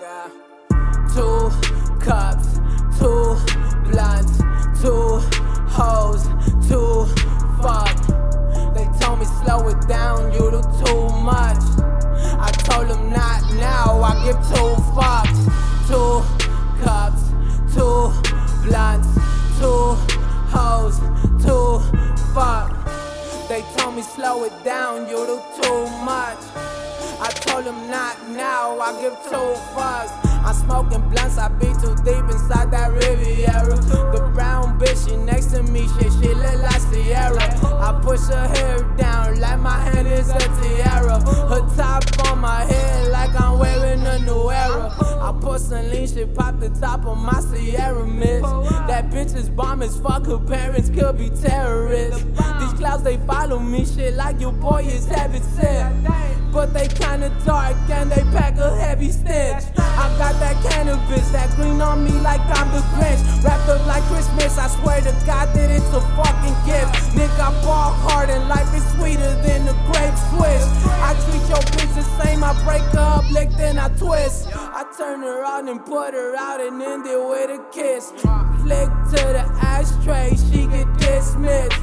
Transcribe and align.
two 0.00 1.50
cups, 2.00 2.58
two 2.98 3.36
blunts, 3.84 4.38
two 4.80 5.20
hoes, 5.68 6.24
two 6.66 7.04
fuck. 7.60 7.94
They 8.74 8.88
told 8.98 9.18
me 9.18 9.26
slow 9.26 9.68
it 9.68 9.86
down, 9.88 10.32
you 10.32 10.50
do 10.50 10.62
too 10.84 11.08
much. 11.20 11.62
I 12.40 12.50
told 12.64 12.88
them 12.88 13.10
not 13.10 13.42
now, 13.56 14.00
I 14.00 14.24
give 14.24 14.36
two 14.48 14.72
fucks. 14.96 15.40
Two 15.86 16.24
cups, 16.82 17.22
two 17.74 18.10
blunts, 18.66 19.08
two 19.58 19.96
hoes, 20.48 20.98
two 21.44 21.78
fuck. 22.32 22.74
They 23.48 23.62
told 23.76 23.96
me 23.96 24.02
slow 24.02 24.44
it 24.44 24.64
down, 24.64 25.10
you 25.10 25.26
do 25.26 25.42
too 25.60 25.86
much. 26.04 26.38
I 27.22 27.28
told 27.32 27.66
him 27.66 27.90
not 27.90 28.16
now, 28.30 28.80
I 28.80 28.98
give 29.00 29.12
two 29.24 29.52
fucks. 29.76 30.10
I'm 30.42 30.54
smoking 30.54 31.06
blunts, 31.10 31.36
I 31.36 31.48
be 31.48 31.66
too 31.66 31.94
deep 32.02 32.24
inside 32.32 32.70
that 32.70 32.92
Riviera. 32.92 33.76
The 33.76 34.30
brown 34.32 34.78
bitch, 34.78 35.06
she 35.06 35.16
next 35.16 35.52
to 35.52 35.62
me, 35.62 35.86
shit, 35.98 36.12
she 36.14 36.32
look 36.32 36.62
like 36.62 36.80
Sierra. 36.80 37.44
I 37.78 38.00
push 38.02 38.24
her 38.28 38.48
hair 38.48 38.78
down 38.96 39.38
like 39.38 39.60
my 39.60 39.78
hand 39.78 40.08
is 40.08 40.30
a 40.30 40.38
tiara. 40.38 41.20
Her 41.20 41.76
top 41.76 42.04
on 42.26 42.38
my 42.38 42.64
head 42.64 42.79
I 45.70 45.82
put 45.82 45.84
some 45.84 45.90
lean 45.90 46.08
shit, 46.08 46.34
pop 46.34 46.58
the 46.58 46.68
top 46.80 47.06
on 47.06 47.18
my 47.18 47.40
Sierra 47.40 48.06
Mist. 48.06 48.42
That 48.88 49.10
bitch 49.10 49.36
is 49.36 49.48
bomb 49.48 49.82
as 49.82 49.98
fuck, 50.00 50.26
her 50.26 50.38
parents 50.38 50.90
could 50.90 51.18
be 51.18 51.30
terrorists. 51.30 52.22
These 52.24 52.72
clouds, 52.74 53.02
they 53.02 53.18
follow 53.18 53.58
me, 53.58 53.84
shit 53.86 54.14
like 54.14 54.40
your 54.40 54.52
boy 54.52 54.82
is 54.82 55.06
heaven 55.06 55.42
sent. 55.42 56.06
But 56.52 56.74
they 56.74 56.88
kinda 56.88 57.30
dark 57.46 57.76
and 57.90 58.10
they 58.10 58.22
pack 58.36 58.58
a 58.58 58.74
heavy 58.76 59.12
stench. 59.12 59.64
I 59.78 60.10
got 60.18 60.34
that 60.40 60.56
cannabis, 60.68 61.30
that 61.30 61.54
green 61.54 61.80
on 61.80 62.02
me 62.04 62.10
like 62.20 62.40
I'm 62.58 62.68
the 62.72 62.82
Grinch. 62.98 63.44
Wrapped 63.44 63.68
up 63.68 63.86
like 63.86 64.02
Christmas, 64.10 64.58
I 64.58 64.66
swear 64.66 65.00
to 65.00 65.14
God 65.24 65.54
that 65.54 65.70
it's 65.70 65.92
a 65.94 66.00
fucking 66.18 66.58
gift. 66.66 67.14
Nigga, 67.14 67.38
I 67.38 67.50
ball 67.62 67.79
and 75.68 75.84
put 75.84 76.14
her 76.14 76.34
out 76.36 76.60
and 76.60 76.80
end 76.80 77.06
it 77.06 77.18
with 77.18 77.50
a 77.50 77.62
kiss. 77.70 78.10
Flick 78.62 78.88
to 79.10 79.22
the 79.36 79.44
ashtray, 79.60 80.30
she 80.36 80.66
get 80.66 80.86
dismissed. 80.98 81.76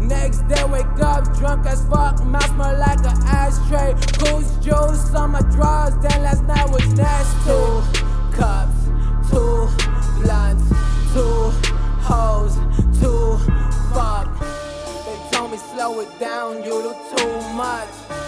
Next 0.00 0.40
day, 0.48 0.64
wake 0.64 1.00
up 1.00 1.24
drunk 1.38 1.66
as 1.66 1.86
fuck, 1.88 2.24
mouth 2.24 2.44
smell 2.46 2.78
like 2.78 2.98
an 3.00 3.22
ashtray. 3.24 3.94
Goose 4.18 4.56
juice 4.58 5.14
on 5.14 5.32
my 5.32 5.42
drawers, 5.42 5.94
then 6.02 6.22
last 6.22 6.42
night 6.44 6.68
was 6.70 6.86
nasty. 6.94 7.38
Two 7.44 7.82
cups, 8.32 8.80
two 9.30 9.68
blunts, 10.22 10.68
two 11.12 11.50
hoes, 12.02 12.54
two 12.98 13.36
fuck. 13.94 14.28
They 15.04 15.36
told 15.36 15.52
me 15.52 15.58
slow 15.58 16.00
it 16.00 16.18
down, 16.18 16.64
you 16.64 16.82
do 16.82 16.94
too 17.16 17.40
much. 17.54 18.19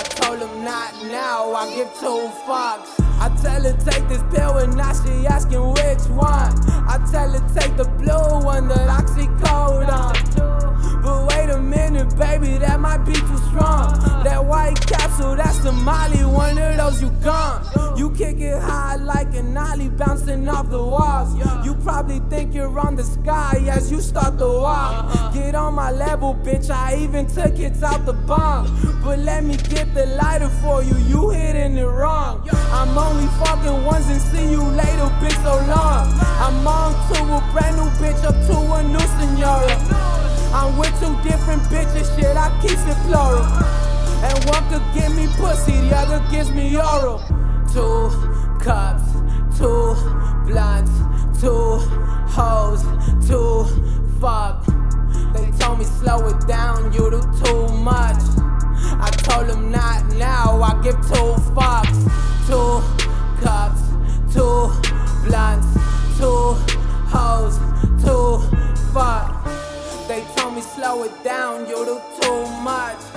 I 0.00 0.02
told 0.02 0.40
them 0.40 0.64
not 0.64 0.94
now, 1.12 1.52
I 1.52 1.68
give 1.74 1.92
two 2.00 2.30
fucks. 2.48 2.88
I 3.20 3.28
tell 3.42 3.62
her 3.62 3.76
take 3.84 4.08
this 4.08 4.22
pill 4.32 4.56
and 4.56 4.74
now 4.74 4.94
she 4.94 5.26
asking 5.26 5.60
which 5.60 6.08
one. 6.08 6.54
I 6.88 6.96
tell 7.12 7.28
her 7.28 7.54
take 7.54 7.76
the 7.76 7.84
blue 7.84 8.40
one, 8.42 8.68
the 8.68 8.76
oxycodone. 8.76 10.16
But 11.02 11.28
wait 11.28 11.50
a 11.50 11.60
minute, 11.60 12.16
baby, 12.16 12.56
that 12.56 12.80
might 12.80 13.04
be 13.04 13.12
too 13.12 13.38
strong. 13.48 13.92
That 14.24 14.42
white 14.42 14.80
capsule, 14.86 15.36
that's 15.36 15.58
the 15.58 15.72
Molly, 15.72 16.24
one 16.24 16.56
of 16.56 16.78
those 16.78 17.02
you 17.02 17.10
gone. 17.22 17.62
Bouncing 19.78 20.48
off 20.48 20.68
the 20.68 20.82
walls. 20.82 21.34
You 21.64 21.74
probably 21.76 22.20
think 22.28 22.54
you're 22.54 22.78
on 22.78 22.96
the 22.96 23.04
sky 23.04 23.64
as 23.70 23.90
you 23.90 24.00
start 24.00 24.38
to 24.38 24.46
walk. 24.46 25.04
Uh-huh. 25.04 25.32
Get 25.32 25.54
on 25.54 25.74
my 25.74 25.90
level, 25.92 26.34
bitch, 26.34 26.70
I 26.70 26.96
even 26.96 27.26
took 27.26 27.58
it 27.58 27.82
out 27.82 28.04
the 28.04 28.12
bomb. 28.12 28.66
But 29.04 29.20
let 29.20 29.44
me 29.44 29.56
get 29.56 29.94
the 29.94 30.06
lighter 30.06 30.48
for 30.60 30.82
you, 30.82 30.96
you 31.06 31.30
hitting 31.30 31.76
it 31.76 31.84
wrong. 31.84 32.48
I'm 32.52 32.96
only 32.98 33.26
fucking 33.38 33.84
once 33.84 34.08
and 34.08 34.20
see 34.20 34.50
you 34.50 34.62
later, 34.62 35.08
bitch, 35.20 35.38
so 35.42 35.54
long. 35.70 36.10
I'm 36.44 36.66
on 36.66 36.92
to 37.12 37.22
a 37.22 37.52
brand 37.52 37.76
new 37.76 37.90
bitch, 38.02 38.22
up 38.24 38.34
to 38.48 38.56
a 38.74 38.82
new 38.82 39.06
senora. 39.18 39.76
I'm 40.52 40.76
with 40.78 40.92
two 40.98 41.14
different 41.22 41.62
bitches, 41.70 42.14
shit, 42.16 42.36
I 42.36 42.50
keep 42.60 42.72
it 42.72 42.98
plural. 43.06 43.44
And 44.22 44.44
one 44.50 44.68
could 44.68 44.84
give 44.94 45.14
me 45.14 45.28
pussy, 45.36 45.72
the 45.88 45.96
other 45.96 46.20
gives 46.30 46.50
me 46.50 46.76
oral. 46.76 47.22
Two 47.72 48.10
cups, 48.58 49.04
two 49.60 49.94
blunts, 50.46 50.90
two 51.38 51.76
hoes, 52.32 52.82
two 53.28 53.64
fuck. 54.18 54.64
They 55.34 55.50
told 55.58 55.78
me 55.78 55.84
slow 55.84 56.26
it 56.28 56.48
down, 56.48 56.90
you 56.94 57.10
do 57.10 57.20
too 57.44 57.68
much. 57.74 58.22
I 59.06 59.10
told 59.18 59.48
them 59.48 59.70
not 59.70 60.06
now, 60.16 60.62
I 60.62 60.80
give 60.82 60.96
two 61.02 61.32
fucks. 61.52 61.98
Two 62.48 62.80
cups, 63.44 63.82
two 64.32 64.72
blunts, 65.28 65.68
two 66.16 66.54
hoes, 67.12 67.58
two 68.02 68.38
fuck. 68.94 69.44
They 70.08 70.24
told 70.36 70.54
me 70.54 70.62
slow 70.62 71.02
it 71.04 71.22
down, 71.22 71.68
you 71.68 71.84
do 71.84 72.00
too 72.22 72.46
much. 72.62 73.09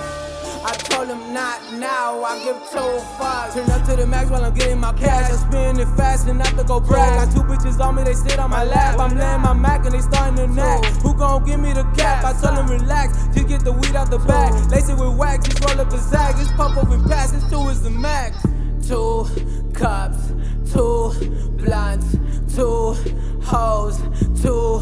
Them 1.14 1.32
not 1.32 1.60
now, 1.74 2.24
I 2.24 2.42
give 2.42 2.56
two 2.72 2.98
fucks. 3.14 3.54
Turn 3.54 3.70
up 3.70 3.86
to 3.86 3.94
the 3.94 4.04
max 4.04 4.30
while 4.30 4.44
I'm 4.44 4.52
getting 4.52 4.80
my 4.80 4.92
cash. 4.94 5.30
I 5.30 5.36
spin 5.36 5.78
it 5.78 5.86
fast 5.96 6.26
and 6.26 6.44
have 6.44 6.56
to 6.58 6.64
go 6.64 6.80
brag. 6.80 7.14
Got 7.14 7.32
two 7.32 7.44
bitches 7.44 7.78
on 7.78 7.94
me, 7.94 8.02
they 8.02 8.14
sit 8.14 8.36
on 8.40 8.50
my 8.50 8.64
lap. 8.64 8.98
I'm 8.98 9.16
laying 9.16 9.40
my 9.40 9.52
Mac 9.52 9.84
and 9.84 9.94
they 9.94 10.00
starting 10.00 10.36
to 10.38 10.48
nag. 10.48 10.84
Who 11.02 11.14
gon' 11.14 11.44
give 11.44 11.60
me 11.60 11.72
the 11.72 11.84
cap? 11.96 12.24
I 12.24 12.32
told 12.32 12.58
them 12.58 12.66
relax, 12.66 13.28
just 13.32 13.46
get 13.46 13.64
the 13.64 13.70
weed 13.70 13.94
out 13.94 14.10
the 14.10 14.18
bag. 14.18 14.54
Lace 14.72 14.88
it 14.88 14.98
with 14.98 15.16
wax, 15.16 15.46
just 15.46 15.64
roll 15.64 15.80
up 15.80 15.92
a 15.92 15.98
zag. 15.98 16.36
Just 16.36 16.52
pop 16.54 16.76
up 16.76 16.90
and 16.90 17.08
pass, 17.08 17.30
this 17.30 17.48
two 17.48 17.68
is 17.68 17.80
the 17.82 17.90
max. 17.90 18.42
Two 18.84 19.28
cups, 19.72 20.32
two 20.72 21.12
blunts, 21.58 22.16
two 22.56 22.96
hoes, 23.40 24.02
two 24.42 24.80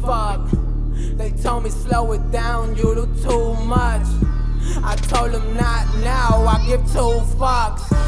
fuck. 0.00 0.48
They 1.18 1.30
told 1.32 1.64
me 1.64 1.68
slow 1.68 2.12
it 2.12 2.30
down, 2.30 2.74
you 2.74 2.94
do 2.94 3.06
too 3.22 3.54
much. 3.66 4.06
I 4.82 4.96
told 4.96 5.32
them 5.32 5.54
not 5.54 5.86
now, 5.98 6.44
I 6.46 6.64
give 6.66 6.80
two 6.92 7.20
fucks. 7.36 8.03